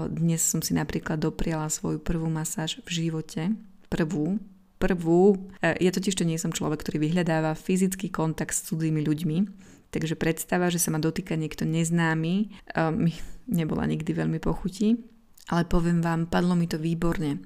Dnes 0.06 0.46
som 0.46 0.62
si 0.62 0.78
napríklad 0.78 1.18
dopriala 1.18 1.66
svoju 1.66 1.98
prvú 1.98 2.30
masáž 2.30 2.78
v 2.86 3.02
živote. 3.02 3.50
Prvú, 3.90 4.38
prvú. 4.78 5.50
Ja 5.58 5.90
totiž 5.90 6.14
to 6.14 6.22
nie 6.22 6.38
som 6.38 6.54
človek, 6.54 6.86
ktorý 6.86 7.02
vyhľadáva 7.02 7.58
fyzický 7.58 8.06
kontakt 8.06 8.54
s 8.54 8.70
cudzými 8.70 9.02
ľuďmi, 9.02 9.36
takže 9.90 10.14
predstava, 10.14 10.70
že 10.70 10.78
sa 10.78 10.94
ma 10.94 11.02
dotýka 11.02 11.34
niekto 11.34 11.66
neznámy, 11.66 12.34
mi 12.94 13.12
nebola 13.50 13.90
nikdy 13.90 14.14
veľmi 14.14 14.38
pochutí, 14.38 15.02
ale 15.50 15.66
poviem 15.66 15.98
vám, 15.98 16.30
padlo 16.30 16.54
mi 16.54 16.70
to 16.70 16.78
výborne. 16.78 17.42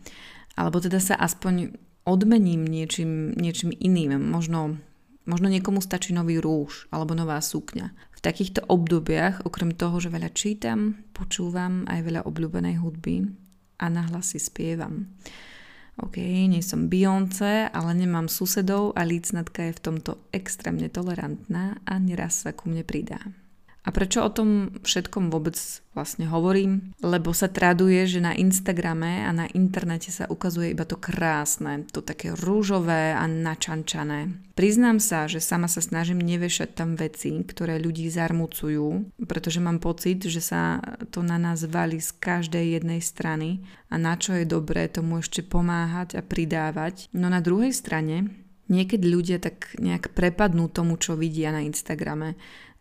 Alebo 0.56 0.80
teda 0.80 1.00
sa 1.00 1.16
aspoň 1.16 1.72
odmením 2.06 2.64
niečím, 2.64 3.34
niečím 3.34 3.74
iným. 3.74 4.16
Možno, 4.30 4.78
možno 5.26 5.50
niekomu 5.50 5.82
stačí 5.82 6.14
nový 6.14 6.38
rúž 6.38 6.86
alebo 6.94 7.12
nová 7.12 7.42
sukňa. 7.42 7.92
V 8.16 8.20
takýchto 8.24 8.64
obdobiach, 8.70 9.44
okrem 9.44 9.74
toho, 9.74 9.98
že 10.00 10.08
veľa 10.08 10.30
čítam, 10.32 11.04
počúvam 11.12 11.84
aj 11.90 12.00
veľa 12.06 12.20
obľúbenej 12.24 12.80
hudby 12.80 13.26
a 13.82 13.92
nahlas 13.92 14.32
si 14.32 14.40
spievam. 14.40 15.10
OK, 15.96 16.20
nie 16.20 16.60
som 16.60 16.92
Beyoncé, 16.92 17.72
ale 17.72 17.96
nemám 17.96 18.28
susedov 18.28 18.92
a 18.92 19.00
lícnatka 19.00 19.64
je 19.68 19.76
v 19.76 19.82
tomto 19.82 20.28
extrémne 20.28 20.92
tolerantná 20.92 21.80
a 21.88 21.96
neraz 21.96 22.44
sa 22.44 22.52
ku 22.52 22.68
mne 22.68 22.84
pridá. 22.84 23.16
A 23.86 23.94
prečo 23.94 24.26
o 24.26 24.34
tom 24.34 24.74
všetkom 24.82 25.30
vôbec 25.30 25.54
vlastne 25.94 26.26
hovorím? 26.26 26.90
Lebo 27.06 27.30
sa 27.30 27.46
traduje, 27.46 28.02
že 28.10 28.18
na 28.18 28.34
Instagrame 28.34 29.22
a 29.22 29.30
na 29.30 29.46
internete 29.54 30.10
sa 30.10 30.26
ukazuje 30.26 30.74
iba 30.74 30.82
to 30.82 30.98
krásne, 30.98 31.86
to 31.94 32.02
také 32.02 32.34
rúžové 32.34 33.14
a 33.14 33.30
načančané. 33.30 34.42
Priznám 34.58 34.98
sa, 34.98 35.30
že 35.30 35.38
sama 35.38 35.70
sa 35.70 35.78
snažím 35.78 36.18
nevešať 36.18 36.74
tam 36.74 36.98
veci, 36.98 37.30
ktoré 37.46 37.78
ľudí 37.78 38.10
zarmucujú, 38.10 39.14
pretože 39.22 39.62
mám 39.62 39.78
pocit, 39.78 40.18
že 40.26 40.42
sa 40.42 40.82
to 41.14 41.22
na 41.22 41.38
nás 41.38 41.62
valí 41.62 42.02
z 42.02 42.10
každej 42.18 42.82
jednej 42.82 42.98
strany 42.98 43.62
a 43.86 44.02
na 44.02 44.18
čo 44.18 44.34
je 44.34 44.50
dobré 44.50 44.90
tomu 44.90 45.22
ešte 45.22 45.46
pomáhať 45.46 46.18
a 46.18 46.26
pridávať. 46.26 47.06
No 47.14 47.30
na 47.30 47.38
druhej 47.38 47.70
strane 47.70 48.34
niekedy 48.66 49.06
ľudia 49.06 49.38
tak 49.38 49.78
nejak 49.78 50.12
prepadnú 50.12 50.66
tomu, 50.66 50.98
čo 50.98 51.14
vidia 51.14 51.54
na 51.54 51.62
Instagrame 51.62 52.34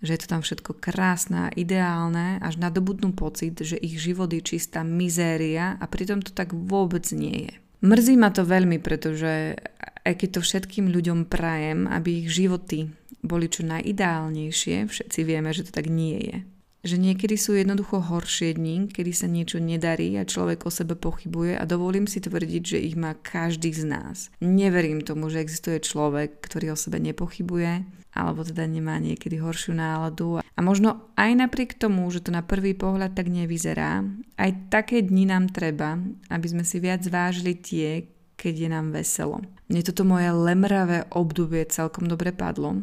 že 0.05 0.15
je 0.15 0.21
to 0.23 0.31
tam 0.31 0.41
všetko 0.45 0.77
krásne 0.77 1.49
a 1.49 1.53
ideálne, 1.57 2.37
až 2.39 2.61
nadobudnú 2.61 3.11
pocit, 3.17 3.57
že 3.57 3.75
ich 3.75 3.97
život 3.97 4.29
je 4.29 4.45
čistá 4.45 4.85
mizéria 4.85 5.75
a 5.81 5.85
pritom 5.89 6.21
to 6.21 6.31
tak 6.31 6.53
vôbec 6.53 7.03
nie 7.11 7.49
je. 7.49 7.53
Mrzí 7.83 8.15
ma 8.15 8.31
to 8.31 8.47
veľmi, 8.47 8.79
pretože 8.79 9.57
aj 10.05 10.13
keď 10.15 10.29
to 10.37 10.41
všetkým 10.41 10.93
ľuďom 10.93 11.27
prajem, 11.27 11.89
aby 11.89 12.25
ich 12.25 12.29
životy 12.31 12.93
boli 13.25 13.49
čo 13.49 13.65
najideálnejšie, 13.65 14.85
všetci 14.85 15.19
vieme, 15.25 15.49
že 15.49 15.65
to 15.65 15.71
tak 15.73 15.89
nie 15.89 16.21
je 16.21 16.37
že 16.85 17.01
niekedy 17.01 17.33
sú 17.33 17.57
jednoducho 17.57 17.97
horšie 17.97 18.53
dní, 18.53 18.93
kedy 18.93 19.11
sa 19.11 19.25
niečo 19.25 19.57
nedarí 19.57 20.13
a 20.21 20.29
človek 20.29 20.69
o 20.69 20.71
sebe 20.71 20.93
pochybuje 20.93 21.57
a 21.57 21.65
dovolím 21.65 22.05
si 22.05 22.21
tvrdiť, 22.21 22.61
že 22.61 22.77
ich 22.77 22.93
má 22.93 23.17
každý 23.17 23.73
z 23.73 23.89
nás. 23.89 24.29
Neverím 24.37 25.01
tomu, 25.01 25.33
že 25.33 25.41
existuje 25.41 25.81
človek, 25.81 26.37
ktorý 26.45 26.77
o 26.77 26.77
sebe 26.77 27.01
nepochybuje 27.01 28.04
alebo 28.15 28.47
teda 28.47 28.63
nemá 28.63 28.95
niekedy 28.97 29.37
horšiu 29.37 29.75
náladu. 29.75 30.39
A 30.39 30.59
možno 30.63 31.11
aj 31.19 31.35
napriek 31.35 31.75
tomu, 31.75 32.07
že 32.07 32.23
to 32.23 32.31
na 32.31 32.41
prvý 32.41 32.71
pohľad 32.71 33.11
tak 33.11 33.27
nevyzerá, 33.27 34.07
aj 34.39 34.71
také 34.71 35.03
dni 35.03 35.27
nám 35.29 35.51
treba, 35.51 35.99
aby 36.31 36.47
sme 36.47 36.63
si 36.63 36.79
viac 36.79 37.03
vážili 37.05 37.59
tie, 37.59 38.07
keď 38.39 38.53
je 38.55 38.69
nám 38.71 38.95
veselo. 38.95 39.43
Mne 39.67 39.81
toto 39.83 40.07
moje 40.07 40.31
lemravé 40.31 41.03
obdobie 41.11 41.67
celkom 41.67 42.07
dobre 42.07 42.31
padlo 42.31 42.81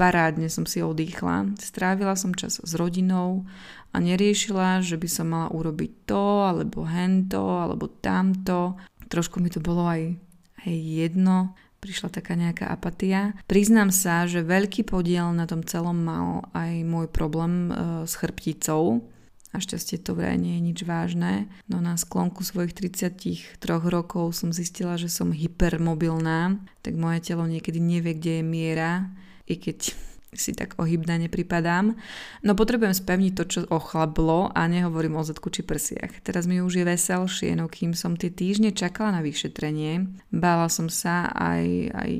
parádne 0.00 0.48
som 0.48 0.64
si 0.64 0.80
odýchla, 0.80 1.60
strávila 1.60 2.16
som 2.16 2.32
čas 2.32 2.56
s 2.56 2.72
rodinou 2.72 3.44
a 3.92 4.00
neriešila, 4.00 4.80
že 4.80 4.96
by 4.96 5.08
som 5.12 5.28
mala 5.28 5.52
urobiť 5.52 6.08
to, 6.08 6.48
alebo 6.48 6.88
hento, 6.88 7.60
alebo 7.60 7.84
tamto. 8.00 8.80
Trošku 9.12 9.44
mi 9.44 9.52
to 9.52 9.60
bolo 9.60 9.84
aj, 9.84 10.16
aj 10.64 10.72
jedno, 10.72 11.52
prišla 11.80 12.12
taká 12.12 12.36
nejaká 12.36 12.68
apatia. 12.68 13.34
Priznám 13.48 13.88
sa, 13.90 14.28
že 14.28 14.44
veľký 14.44 14.84
podiel 14.84 15.32
na 15.32 15.48
tom 15.48 15.64
celom 15.64 15.96
mal 15.96 16.46
aj 16.52 16.84
môj 16.84 17.08
problém 17.08 17.72
e, 17.72 18.04
s 18.04 18.14
chrbticou. 18.20 19.02
Našťastie 19.50 19.98
to 19.98 20.14
vraj 20.14 20.38
nie 20.38 20.60
je 20.60 20.62
nič 20.62 20.78
vážne, 20.86 21.50
no 21.66 21.82
na 21.82 21.98
sklonku 21.98 22.46
svojich 22.46 22.70
33 22.70 23.58
rokov 23.66 24.38
som 24.38 24.54
zistila, 24.54 24.94
že 24.94 25.10
som 25.10 25.34
hypermobilná, 25.34 26.62
tak 26.86 26.94
moje 26.94 27.26
telo 27.26 27.42
niekedy 27.50 27.82
nevie, 27.82 28.14
kde 28.14 28.32
je 28.38 28.44
miera 28.46 29.10
i 29.50 29.58
keď 29.58 29.90
si 30.30 30.54
tak 30.54 30.78
ohybná 30.78 31.18
nepripadám. 31.18 31.98
No 32.46 32.52
potrebujem 32.54 32.94
spevniť 32.94 33.32
to, 33.34 33.44
čo 33.46 33.60
ochlablo 33.66 34.54
a 34.54 34.70
nehovorím 34.70 35.18
o 35.18 35.26
zadku 35.26 35.50
či 35.50 35.66
prsiach. 35.66 36.22
Teraz 36.22 36.46
mi 36.46 36.62
už 36.62 36.82
je 36.82 36.84
veselšie, 36.86 37.58
no 37.58 37.66
kým 37.66 37.98
som 37.98 38.14
tie 38.14 38.30
týždne 38.30 38.70
čakala 38.70 39.18
na 39.18 39.20
vyšetrenie, 39.26 40.06
bála 40.30 40.70
som 40.70 40.86
sa 40.86 41.30
aj, 41.34 41.66
aj, 41.94 42.12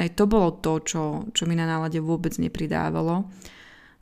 aj 0.00 0.08
to 0.16 0.24
bolo 0.24 0.56
to, 0.56 0.80
čo, 0.80 1.02
čo 1.36 1.42
mi 1.44 1.52
na 1.52 1.68
nálade 1.68 2.00
vôbec 2.00 2.32
nepridávalo. 2.40 3.28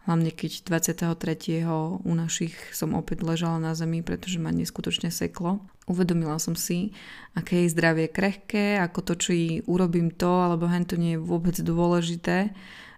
Hlavne 0.02 0.34
keď 0.34 0.66
23. 0.66 1.62
u 2.02 2.12
našich 2.18 2.58
som 2.74 2.98
opäť 2.98 3.22
ležala 3.22 3.62
na 3.62 3.70
zemi, 3.78 4.02
pretože 4.02 4.42
ma 4.42 4.50
neskutočne 4.50 5.14
seklo. 5.14 5.62
Uvedomila 5.86 6.42
som 6.42 6.58
si, 6.58 6.90
aké 7.38 7.62
je 7.62 7.74
zdravie 7.74 8.10
krehké, 8.10 8.82
ako 8.82 8.98
to, 9.06 9.14
či 9.14 9.34
urobím 9.70 10.10
to, 10.10 10.42
alebo 10.42 10.66
hen 10.66 10.82
to 10.90 10.98
nie 10.98 11.14
je 11.14 11.22
vôbec 11.22 11.54
dôležité, 11.54 12.50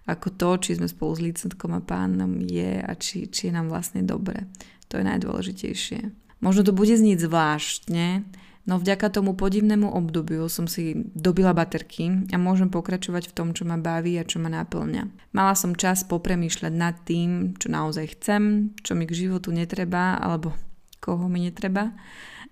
ako 0.05 0.27
to, 0.37 0.49
či 0.61 0.77
sme 0.77 0.85
spolu 0.85 1.11
s 1.17 1.23
lícentkom 1.25 1.73
a 1.73 1.81
pánom 1.81 2.37
je 2.41 2.77
a 2.77 2.91
či, 2.93 3.25
či 3.29 3.49
je 3.49 3.53
nám 3.53 3.73
vlastne 3.73 4.05
dobre. 4.05 4.45
To 4.93 5.01
je 5.01 5.05
najdôležitejšie. 5.05 6.01
Možno 6.45 6.61
to 6.61 6.73
bude 6.77 6.93
znieť 6.93 7.25
zvláštne, 7.25 8.25
No 8.65 8.81
vďaka 8.81 9.13
tomu 9.13 9.37
podivnému 9.37 9.93
obdobiu 9.93 10.49
som 10.49 10.65
si 10.65 10.97
dobila 11.13 11.53
baterky 11.53 12.25
a 12.33 12.37
môžem 12.41 12.73
pokračovať 12.73 13.29
v 13.29 13.35
tom, 13.37 13.47
čo 13.53 13.61
ma 13.61 13.77
baví 13.77 14.17
a 14.17 14.25
čo 14.25 14.41
ma 14.41 14.49
náplňa. 14.49 15.29
Mala 15.37 15.53
som 15.53 15.77
čas 15.77 16.01
popremýšľať 16.01 16.73
nad 16.73 16.97
tým, 17.05 17.53
čo 17.61 17.69
naozaj 17.69 18.17
chcem, 18.17 18.73
čo 18.81 18.97
mi 18.97 19.05
k 19.05 19.13
životu 19.13 19.53
netreba 19.53 20.17
alebo 20.17 20.57
koho 20.97 21.29
mi 21.29 21.45
netreba. 21.45 21.93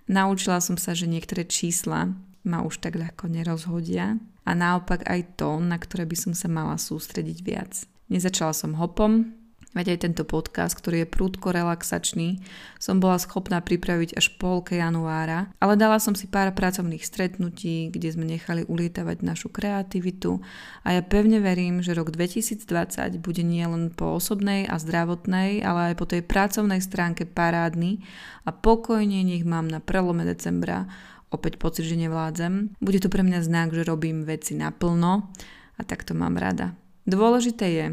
Naučila 0.06 0.62
som 0.62 0.78
sa, 0.78 0.94
že 0.94 1.10
niektoré 1.10 1.50
čísla 1.50 2.14
ma 2.46 2.62
už 2.62 2.78
tak 2.78 2.94
ľahko 2.94 3.26
nerozhodia 3.34 4.22
a 4.44 4.52
naopak 4.52 5.08
aj 5.08 5.40
to, 5.40 5.60
na 5.60 5.80
ktoré 5.80 6.04
by 6.08 6.18
som 6.20 6.34
sa 6.36 6.52
mala 6.52 6.76
sústrediť 6.76 7.40
viac. 7.44 7.72
Nezačala 8.12 8.52
som 8.52 8.76
hopom, 8.76 9.44
Veď 9.74 9.98
aj 9.98 10.00
tento 10.06 10.24
podcast, 10.24 10.78
ktorý 10.78 11.04
je 11.04 11.10
prúdko 11.10 11.50
relaxačný, 11.50 12.46
som 12.78 13.02
bola 13.02 13.18
schopná 13.18 13.58
pripraviť 13.58 14.14
až 14.14 14.38
polke 14.38 14.78
januára, 14.78 15.50
ale 15.58 15.74
dala 15.74 15.98
som 15.98 16.14
si 16.14 16.30
pár 16.30 16.54
pracovných 16.54 17.02
stretnutí, 17.02 17.90
kde 17.90 18.14
sme 18.14 18.30
nechali 18.30 18.70
ulietavať 18.70 19.26
našu 19.26 19.50
kreativitu 19.50 20.46
a 20.86 20.94
ja 20.94 21.02
pevne 21.02 21.42
verím, 21.42 21.82
že 21.82 21.98
rok 21.98 22.14
2020 22.14 22.70
bude 23.18 23.42
nielen 23.42 23.90
po 23.90 24.22
osobnej 24.22 24.70
a 24.70 24.78
zdravotnej, 24.78 25.66
ale 25.66 25.94
aj 25.94 25.96
po 25.98 26.06
tej 26.06 26.22
pracovnej 26.22 26.78
stránke 26.78 27.26
parádny 27.26 28.06
a 28.46 28.54
pokojne 28.54 29.26
nech 29.26 29.42
mám 29.42 29.66
na 29.66 29.82
prelome 29.82 30.22
decembra 30.22 30.86
opäť 31.34 31.58
pocit, 31.58 31.90
že 31.90 31.98
nevládzem. 31.98 32.78
Bude 32.78 33.02
to 33.02 33.10
pre 33.10 33.26
mňa 33.26 33.42
znak, 33.42 33.74
že 33.74 33.84
robím 33.84 34.24
veci 34.24 34.54
naplno 34.54 35.34
a 35.76 35.82
tak 35.82 36.06
to 36.06 36.14
mám 36.14 36.38
rada. 36.38 36.78
Dôležité 37.04 37.66
je, 37.68 37.86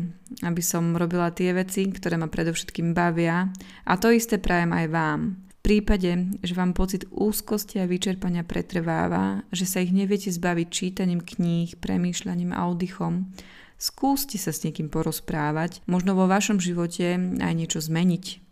aby 0.47 0.63
som 0.63 0.95
robila 0.95 1.35
tie 1.35 1.51
veci, 1.51 1.83
ktoré 1.91 2.15
ma 2.15 2.31
predovšetkým 2.31 2.95
bavia 2.95 3.51
a 3.83 3.93
to 3.99 4.15
isté 4.15 4.39
prajem 4.39 4.71
aj 4.71 4.87
vám. 4.87 5.21
V 5.51 5.55
prípade, 5.67 6.41
že 6.41 6.57
vám 6.57 6.73
pocit 6.73 7.05
úzkosti 7.11 7.83
a 7.83 7.91
vyčerpania 7.91 8.47
pretrváva, 8.47 9.45
že 9.51 9.67
sa 9.67 9.83
ich 9.83 9.91
neviete 9.91 10.31
zbaviť 10.31 10.69
čítaním 10.71 11.21
kníh, 11.21 11.75
premýšľaním 11.77 12.55
a 12.55 12.71
oddychom, 12.71 13.29
skúste 13.77 14.39
sa 14.39 14.55
s 14.55 14.63
niekým 14.63 14.89
porozprávať, 14.89 15.85
možno 15.91 16.17
vo 16.17 16.31
vašom 16.31 16.63
živote 16.63 17.19
aj 17.43 17.53
niečo 17.53 17.83
zmeniť. 17.83 18.50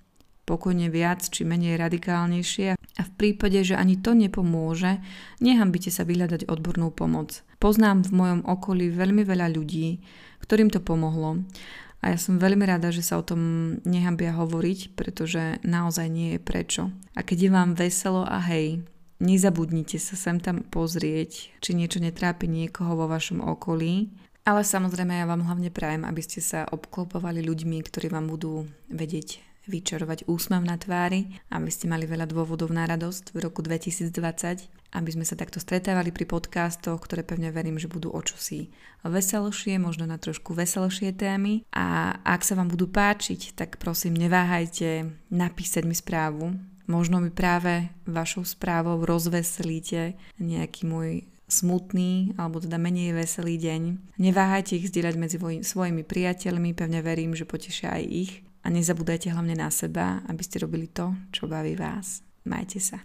Pokojne 0.48 0.88
viac 0.88 1.20
či 1.28 1.44
menej 1.44 1.76
radikálnejšie 1.76 2.80
a 2.80 3.02
v 3.04 3.12
prípade, 3.20 3.60
že 3.60 3.76
ani 3.76 4.00
to 4.00 4.16
nepomôže, 4.16 4.96
nehambite 5.44 5.92
sa 5.92 6.08
vyhľadať 6.08 6.48
odbornú 6.48 6.88
pomoc. 6.88 7.44
Poznám 7.60 8.08
v 8.08 8.16
mojom 8.16 8.40
okolí 8.48 8.88
veľmi 8.88 9.28
veľa 9.28 9.52
ľudí, 9.52 10.00
ktorým 10.40 10.72
to 10.72 10.80
pomohlo. 10.80 11.44
A 12.00 12.14
ja 12.14 12.18
som 12.18 12.40
veľmi 12.40 12.64
rada, 12.64 12.88
že 12.88 13.04
sa 13.04 13.20
o 13.20 13.26
tom 13.26 13.42
nehambia 13.84 14.32
hovoriť, 14.32 14.96
pretože 14.96 15.60
naozaj 15.66 16.08
nie 16.08 16.28
je 16.38 16.40
prečo. 16.40 16.82
A 17.12 17.20
keď 17.20 17.38
je 17.44 17.50
vám 17.52 17.70
veselo 17.76 18.24
a 18.24 18.40
hej, 18.48 18.80
nezabudnite 19.20 20.00
sa 20.00 20.16
sem 20.16 20.40
tam 20.40 20.64
pozrieť, 20.64 21.60
či 21.60 21.70
niečo 21.76 22.00
netrápi 22.00 22.48
niekoho 22.48 22.96
vo 22.96 23.10
vašom 23.10 23.44
okolí. 23.44 24.08
Ale 24.48 24.64
samozrejme 24.64 25.12
ja 25.12 25.28
vám 25.28 25.44
hlavne 25.44 25.68
prajem, 25.68 26.08
aby 26.08 26.24
ste 26.24 26.40
sa 26.40 26.64
obklopovali 26.64 27.44
ľuďmi, 27.44 27.84
ktorí 27.84 28.08
vám 28.08 28.32
budú 28.32 28.64
vedieť 28.88 29.47
vyčarovať 29.68 30.24
úsmev 30.26 30.64
na 30.64 30.80
tvári, 30.80 31.38
aby 31.52 31.68
ste 31.68 31.86
mali 31.86 32.08
veľa 32.08 32.26
dôvodov 32.26 32.72
na 32.72 32.88
radosť 32.88 33.36
v 33.36 33.38
roku 33.44 33.60
2020, 33.60 34.08
aby 34.96 35.10
sme 35.12 35.24
sa 35.28 35.36
takto 35.36 35.60
stretávali 35.60 36.08
pri 36.08 36.24
podcastoch, 36.24 37.04
ktoré 37.04 37.20
pevne 37.20 37.52
verím, 37.52 37.76
že 37.76 37.92
budú 37.92 38.08
o 38.08 38.20
čosi 38.24 38.72
veselšie, 39.04 39.76
možno 39.76 40.08
na 40.08 40.16
trošku 40.16 40.56
veselšie 40.56 41.12
témy. 41.12 41.68
A 41.76 42.16
ak 42.24 42.42
sa 42.42 42.56
vám 42.56 42.72
budú 42.72 42.88
páčiť, 42.88 43.52
tak 43.52 43.76
prosím 43.76 44.16
neváhajte 44.16 45.12
napísať 45.28 45.84
mi 45.84 45.92
správu. 45.92 46.56
Možno 46.88 47.20
mi 47.20 47.28
práve 47.28 47.92
vašou 48.08 48.48
správou 48.48 49.04
rozveselíte 49.04 50.16
nejaký 50.40 50.88
môj 50.88 51.28
smutný 51.48 52.36
alebo 52.36 52.60
teda 52.60 52.80
menej 52.80 53.16
veselý 53.16 53.60
deň. 53.60 53.82
Neváhajte 54.20 54.76
ich 54.76 54.88
zdieľať 54.88 55.14
medzi 55.16 55.36
svojimi 55.40 56.04
priateľmi, 56.04 56.76
pevne 56.76 57.00
verím, 57.00 57.36
že 57.36 57.48
potešia 57.48 57.92
aj 57.92 58.04
ich 58.04 58.32
a 58.68 58.70
nezabúdajte 58.70 59.32
hlavne 59.32 59.56
na 59.56 59.72
seba, 59.72 60.20
aby 60.28 60.44
ste 60.44 60.60
robili 60.60 60.92
to, 60.92 61.16
čo 61.32 61.48
baví 61.48 61.72
vás. 61.72 62.20
Majte 62.44 62.76
sa. 62.76 63.00